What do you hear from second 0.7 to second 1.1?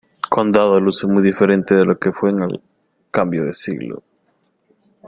luce